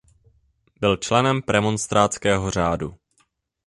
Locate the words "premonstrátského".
1.41-2.51